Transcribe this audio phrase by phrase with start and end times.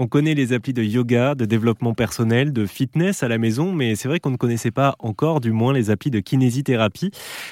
[0.00, 3.96] On connaît les applis de yoga, de développement personnel, de fitness à la maison, mais
[3.96, 7.10] c'est vrai qu'on ne connaissait pas encore, du moins, les applis de kinésithérapie.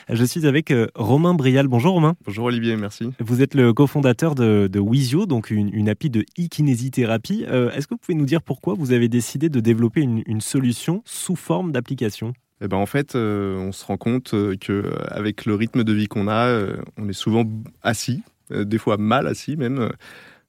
[0.08, 1.66] Je suis avec euh, Romain Brial.
[1.66, 2.14] Bonjour Romain.
[2.24, 3.10] Bonjour Olivier, merci.
[3.18, 7.44] Vous êtes le cofondateur de, de Wizio, donc une, appli de e-kinésithérapie.
[7.48, 11.02] Euh, est-ce que vous pouvez nous dire pourquoi vous avez décidé de développer une, solution
[11.04, 12.32] sous forme d'application?
[12.60, 16.06] Eh ben en fait, euh, on se rend compte que avec le rythme de vie
[16.06, 16.64] qu'on a,
[16.96, 17.42] on est souvent
[17.82, 18.22] assis,
[18.54, 19.90] des fois mal assis même.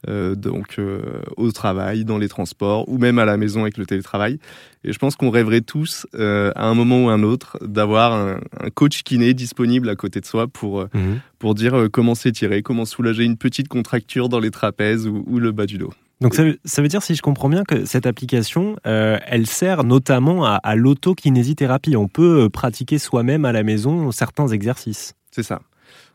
[0.08, 1.02] Euh, donc euh,
[1.36, 4.40] au travail, dans les transports ou même à la maison avec le télétravail.
[4.84, 8.40] Et je pense qu'on rêverait tous, euh, à un moment ou un autre, d'avoir un,
[8.74, 11.20] coach kiné disponible à côté de soi pour, mhm.
[11.40, 15.66] pour dire comment s'étirer, comment soulager une petite contracture dans les trapèzes ou, le bas
[15.66, 15.92] du dos.
[16.22, 20.46] Donc ça, ça, veut dire, si je comprends bien, que cette application, elle sert notamment
[20.46, 21.96] à, à l'autokinésithérapie.
[21.96, 25.14] On peut pratiquer soi-même à la maison certains exercices.
[25.32, 25.62] C'est ça.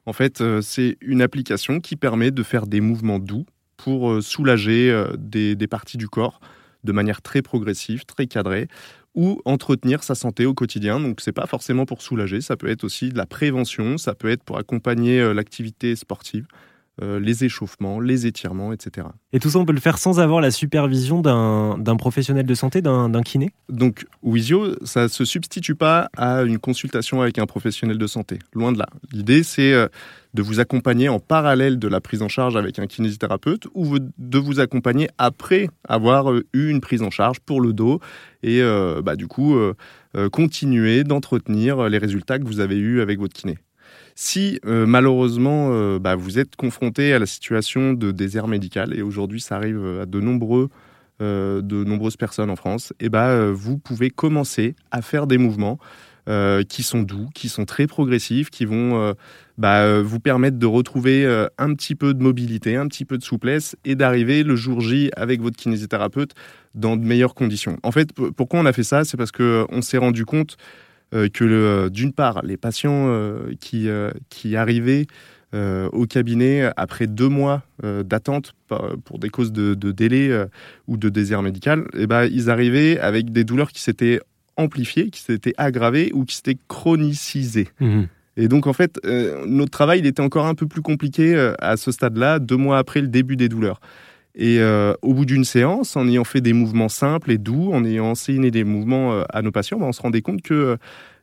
[0.07, 3.45] En fait, c'est une application qui permet de faire des mouvements doux
[3.83, 6.41] pour euh, soulager euh, des, parties du corps
[6.85, 8.69] de manière très progressive, très cadrée,
[9.15, 11.01] ou entretenir sa santé au quotidien.
[11.01, 14.31] Donc c'est pas forcément pour soulager, ça peut être aussi de la prévention, ça peut
[14.31, 16.47] être pour accompagner euh, l'activité sportive.
[17.03, 19.09] Euh, les échauffements, les étirements, etc.
[19.33, 22.81] Et tout ça, on peut le faire sans avoir la supervision d'un professionnel de santé,
[22.81, 23.51] d'un kiné?
[23.69, 28.39] Donc, Wizio, ça ne se substitue pas à une consultation avec un professionnel de santé.
[28.53, 28.87] Loin de là.
[29.13, 29.89] L'idée, c'est euh,
[30.35, 34.39] de vous accompagner en parallèle de la prise en charge avec un kinésithérapeute ou de
[34.39, 38.01] vous accompagner après avoir euh, eu une prise en charge pour le dos
[38.45, 38.61] et
[39.05, 39.57] bah, du coup
[40.33, 43.57] continuer d'entretenir les résultats que vous avez eus avec votre kiné.
[44.15, 49.03] Si euh, malheureusement euh, bah, vous êtes confronté à la situation de désert médical, et
[49.03, 50.21] aujourd'hui ça arrive à de,
[51.21, 55.79] euh, nombreuses personnes en France, et bah, vous pouvez commencer à faire des mouvements
[56.69, 59.13] qui sont doux, qui sont très progressifs, qui vont
[59.59, 61.27] bah, vous permettre de retrouver
[61.59, 65.11] un petit peu de mobilité, un petit peu de souplesse, et d'arriver le jour J
[65.17, 66.31] avec votre kinésithérapeute
[66.77, 67.77] dans de meilleures conditions.
[67.83, 69.05] En fait, pourquoi on a fait ça?
[69.05, 70.57] C'est parce qu'on s'est rendu compte
[71.15, 75.07] euh, que d'une part, les patients euh, qui, euh, qui arrivaient
[75.55, 78.55] au cabinet après deux mois d'attente
[79.05, 80.31] pour des causes de, délai
[80.89, 84.19] ou de désert médical, eh ben, ils arrivaient avec des douleurs qui s'étaient
[84.57, 87.69] amplifiées, qui s'étaient aggravées ou qui s'étaient chronicisées.
[87.81, 88.05] Mmh.
[88.39, 88.99] Et donc, en fait,
[89.47, 93.03] notre travail, il était encore un peu plus compliqué à ce stade-là, deux mois après
[93.03, 93.79] le début des douleurs.
[94.35, 94.63] Et
[95.03, 98.51] au bout d'une séance, en ayant fait des mouvements simples et doux, en ayant enseigné
[98.51, 100.79] des mouvements à nos patients, bah, on se rendait compte que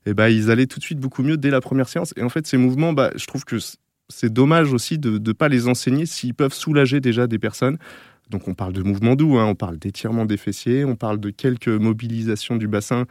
[0.06, 2.14] et bah, ils allaient tout de suite beaucoup mieux dès la première séance.
[2.18, 3.58] Et en fait, ces mouvements, bah, je trouve que
[4.10, 7.78] c'est dommage aussi de ne pas les enseigner s'ils peuvent soulager déjà des personnes.
[8.30, 11.32] Donc on parle de mouvements doux, hein, on parle d'étirement des fessiers, on parle de
[11.32, 13.06] quelques mobilisations du bassin euh,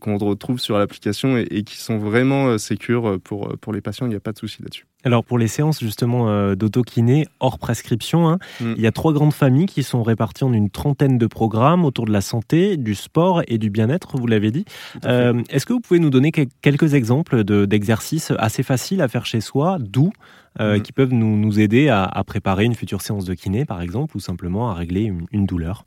[0.00, 4.06] qu'on retrouve sur l'application et, qui sont vraiment euh, sécures euh, pour, pour les patients,
[4.06, 4.86] il n'y a pas de souci là-dessus.
[5.04, 8.72] Alors pour les séances justement d'autokiné hors prescription, hein, mm.
[8.76, 12.06] il y a trois grandes familles qui sont réparties en une trentaine de programmes autour
[12.06, 14.64] de la santé, du sport et du bien-être, vous l'avez dit.
[15.04, 19.76] Est-ce que vous pouvez nous donner quelques exemples d'exercices assez faciles à faire chez soi,
[19.78, 20.12] doux,
[20.58, 20.80] mm.
[20.80, 24.20] qui peuvent nous, nous aider à, préparer une future séance de kiné par exemple, ou
[24.20, 25.84] simplement à régler une douleur?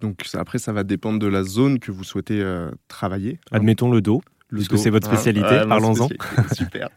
[0.00, 3.38] Donc après, ça va dépendre de la zone que vous souhaitez euh, travailler.
[3.50, 5.62] Admettons le dos, puisque c'est votre spécialité.
[5.68, 6.08] Parlons-en.
[6.54, 6.88] Super.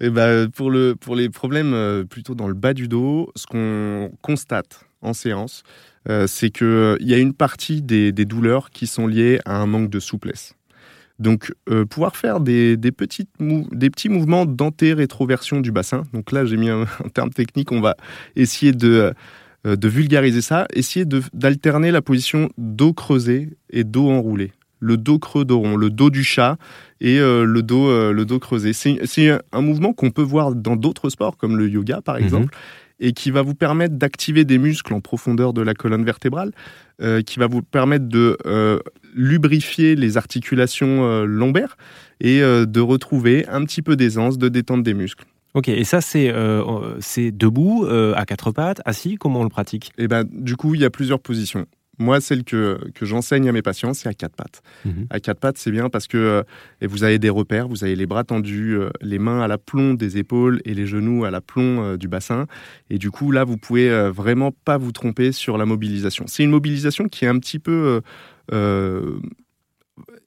[0.00, 3.30] Et eh ben, pour, le, pour les problèmes euh, plutôt dans le bas du dos,
[3.36, 5.62] ce qu'on constate en séance,
[6.08, 9.66] euh, c'est qu'il y a une partie des, des, douleurs qui sont liées à un
[9.66, 10.54] manque de souplesse.
[11.20, 11.54] Donc,
[11.90, 16.02] pouvoir faire des, des, petites des petits mouvements d'anté-rétroversion du bassin.
[16.12, 17.70] Donc là, j'ai mis un, un, terme technique.
[17.70, 17.96] On va
[18.34, 19.14] essayer de
[19.64, 24.52] de vulgariser ça, essayer d'alterner la position dos creusé et dos enroulé.
[24.80, 26.58] Le dos creux, dos rond, le dos du chat
[27.00, 28.72] et euh, le, dos, euh, le dos creusé.
[28.72, 32.24] C'est un mouvement qu'on peut voir dans d'autres sports, comme le yoga par mhm.
[32.24, 32.56] exemple,
[32.98, 36.52] et qui va vous permettre d'activer des muscles en profondeur de la colonne vertébrale,
[37.26, 38.38] qui va vous permettre de
[39.14, 41.76] lubrifier les articulations lombaires
[42.20, 45.24] et de retrouver un petit peu d'aisance, de détente des muscles.
[45.54, 49.92] Ok, et ça c'est euh, debout, euh, à quatre pattes, assis, comment on le pratique?
[49.98, 51.66] Eh ben, du coup, il y a plusieurs positions.
[51.98, 54.62] Moi, celle que, que j'enseigne à mes patients, c'est à quatre pattes.
[54.86, 55.06] Mhm.
[55.10, 56.42] À quatre pattes, c'est bien parce que euh,
[56.80, 59.92] et vous avez des repères, vous avez les bras tendus, euh, les mains à l'aplomb
[59.92, 62.46] des épaules et les genoux à l'aplomb du bassin.
[62.88, 66.24] Et du coup, là, vous pouvez vraiment pas vous tromper sur la mobilisation.
[66.28, 68.00] C'est une mobilisation qui est un petit peu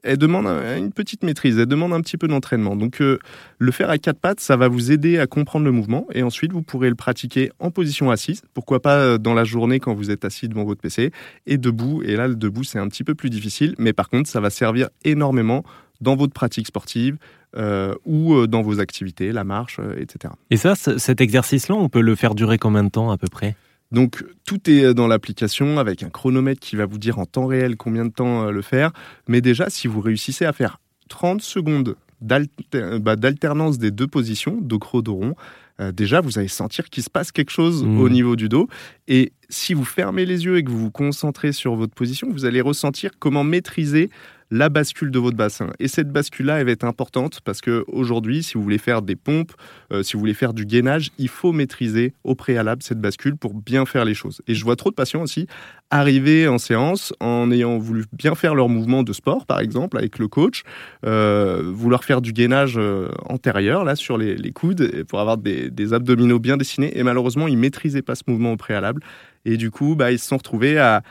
[0.03, 2.75] elle demande une petite maîtrise, elle demande un petit peu d'entraînement.
[2.75, 3.17] Donc euh,
[3.57, 6.53] le faire à quatre pattes, ça va vous aider à comprendre le mouvement et ensuite
[6.53, 10.12] vous pourrez le pratiquer en position assise, pourquoi pas euh, dans la journée quand vous
[10.12, 11.12] êtes assis devant votre PC
[11.47, 12.03] et debout.
[12.03, 14.50] Et là le debout c'est un petit peu plus difficile, mais par contre ça va
[14.50, 15.63] servir énormément
[16.01, 17.17] dans votre pratique sportive
[17.56, 20.33] euh, ou dans vos activités, la marche, etc.
[20.51, 23.56] Et ça, cet exercice-là, on peut le faire durer combien de temps à peu près?
[23.95, 27.77] Donc tout est dans l'application avec un chronomètre qui va vous dire en temps réel
[27.77, 28.92] combien de temps le faire.
[29.30, 34.80] Mais déjà, si vous réussissez à faire 30 secondes bah, d'alternance des deux positions, dos
[34.80, 35.36] creux, dos rond,
[35.80, 38.00] euh, déjà vous allez sentir qu'il se passe quelque chose mmh.
[38.01, 38.68] au niveau du dos.
[39.07, 42.44] Et si vous fermez les yeux et que vous vous concentrez sur votre position, vous
[42.44, 44.09] allez ressentir comment maîtriser
[44.51, 45.71] la bascule de votre bassin.
[45.80, 49.15] Et cette bascule-là, elle va être importante parce que aujourd'hui, si vous voulez faire des
[49.15, 49.53] pompes,
[49.92, 53.53] euh, si vous voulez faire du gainage, il faut maîtriser au préalable cette bascule pour
[53.53, 54.42] bien faire les choses.
[54.47, 55.47] Et je vois trop de patients aussi
[55.92, 60.19] arriver en séance en ayant voulu bien faire leur mouvement de sport, par exemple, avec
[60.19, 60.63] le coach,
[61.06, 66.39] euh, vouloir faire du gainage euh, antérieur, là, sur les, coudes, pour avoir des, abdominaux
[66.39, 66.98] bien dessinés.
[66.98, 69.01] Et malheureusement, ils maîtrisaient pas ce mouvement au préalable.
[69.45, 71.03] Et du coup, bah, ils se sont retrouvés à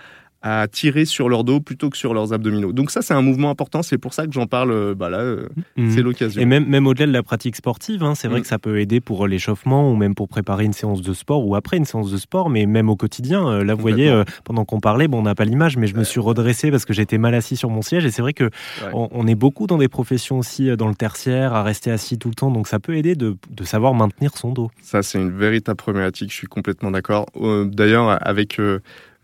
[0.44, 2.75] à tirer sur leur dos plutôt que sur leurs abdominaux.
[2.75, 3.82] Donc ça, c'est un mouvement important.
[3.82, 4.73] C'est pour ça que j'en parle.
[4.73, 5.49] Euh, bah là, euh,
[5.79, 5.91] mhm.
[5.91, 6.43] c'est l'occasion.
[6.43, 8.43] Et même, même au-delà de la pratique sportive, hein, c'est vrai mhm.
[8.43, 11.56] que ça peut aider pour l'échauffement ou même pour préparer une séance de sport ou
[11.56, 13.49] après une séance de sport, mais même au quotidien.
[13.49, 16.05] Euh, là, vous voyez, pendant qu'on parlait, bon, on n'a pas l'image, mais je me
[16.05, 18.05] suis redressé parce que j'étais mal assis sur mon siège.
[18.05, 18.50] Et c'est vrai que
[18.93, 22.35] on, est beaucoup dans des professions aussi dans le tertiaire à rester assis tout le
[22.35, 22.50] temps.
[22.50, 24.70] Donc ça peut aider de, de savoir maintenir son dos.
[24.82, 26.31] Ça, c'est une véritable problématique.
[26.31, 27.26] Je suis complètement d'accord.
[27.64, 28.58] D'ailleurs, avec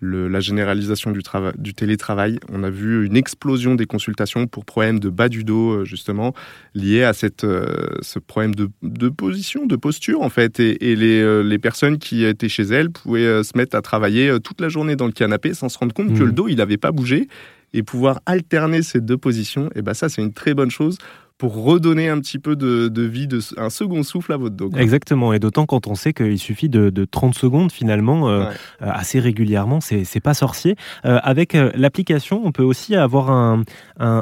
[0.01, 1.21] la généralisation du,
[1.59, 2.39] du télétravail.
[2.51, 6.35] On a vu une explosion des consultations pour problèmes de bas du dos, euh, justement,
[6.75, 10.61] liés à cette, euh, ce problème de, de, position, de posture, en fait.
[10.61, 14.61] Et, les, euh, les, personnes qui étaient chez elles pouvaient se mettre à travailler toute
[14.61, 16.27] la journée dans le canapé sans se rendre compte que mmh.
[16.27, 17.29] le dos, il n'avait pas bougé.
[17.73, 20.99] Et pouvoir alterner ces deux positions, et eh ben ça, c'est une très bonne chose
[21.41, 24.71] pour redonner un petit peu de, vie, de, un second souffle à votre dos.
[24.77, 28.51] Exactement, et d'autant quand on sait qu'il suffit de, 30 secondes finalement, euh, euh,
[28.81, 30.77] assez régulièrement, c'est pas sorcier.
[31.07, 33.65] Euh, avec l'application, on peut aussi avoir un,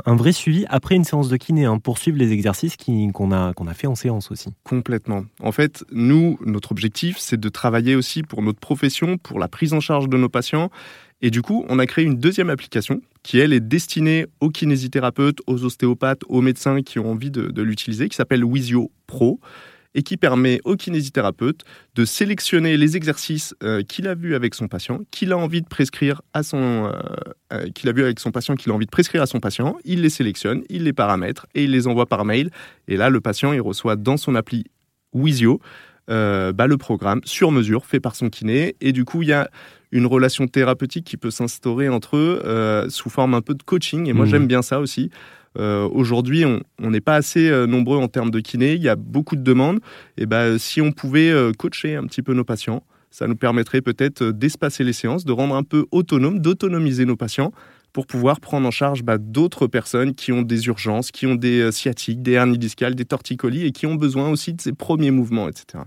[0.07, 2.77] vrai suivi après une séance de kiné, hein, pour suivre les exercices
[3.13, 4.55] qu'on a, qu'on a fait en séance aussi.
[4.63, 5.25] Complètement.
[5.43, 9.73] En fait, nous, notre objectif, c'est de travailler aussi pour notre profession, pour la prise
[9.73, 10.71] en charge de nos patients
[11.21, 15.41] et du coup, on a créé une deuxième application qui, elle, est destinée aux kinésithérapeutes,
[15.47, 19.41] aux ostéopathes, aux médecins qui ont envie de, l'utiliser, qui s'appelle Wizio Pro
[19.95, 21.65] et qui permet au kinésithérapeute
[21.97, 25.67] de sélectionner les exercices euh, qu'il a vus avec son patient, qu'il a envie de
[25.67, 26.93] prescrire à son, euh,
[27.53, 29.77] euh, qu'il a vu avec son patient, qu'il a envie de prescrire à son patient.
[29.85, 32.51] Il les sélectionne, il les paramètre et il les envoie par mail.
[32.87, 34.65] Et là, le patient, il reçoit dans son appli
[35.15, 35.61] Wizio
[36.07, 38.77] bah, le programme sur mesure fait par son kiné.
[38.81, 39.51] Et du coup, il y a
[39.93, 44.07] une relation thérapeutique qui peut s'instaurer entre eux euh, sous forme un peu de coaching.
[44.07, 44.29] Et moi, mmh.
[44.29, 45.11] j'aime bien ça aussi.
[45.59, 48.75] Euh, aujourd'hui, on n'est pas assez euh, nombreux en termes de kiné.
[48.75, 49.81] Il y a beaucoup de demandes.
[50.17, 54.25] Et ben, si on pouvait coacher un petit peu nos patients, ça nous permettrait peut-être
[54.25, 57.53] d'espacer les séances, de rendre un peu autonome, d'autonomiser nos patients
[57.95, 61.73] pour pouvoir prendre en charge bah, d'autres personnes qui ont des urgences, qui ont des
[61.73, 65.49] sciatiques, des hernies discales, des torticolis et qui ont besoin aussi de ces premiers mouvements,
[65.49, 65.85] etc.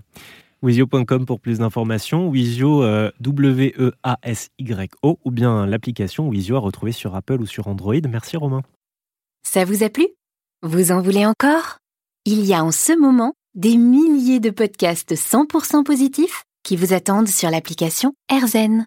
[0.62, 7.40] Wizio.com pour plus d'informations, Wizio euh, W-E-A-S-Y-O ou bien l'application Wizio à retrouver sur Apple
[7.40, 8.00] ou sur Android.
[8.08, 8.62] Merci Romain.
[9.42, 10.06] Ça vous a plu?
[10.62, 11.78] Vous en voulez encore?
[12.24, 17.28] Il y a en ce moment des milliers de podcasts 100% positifs qui vous attendent
[17.28, 18.86] sur l'application AirZen.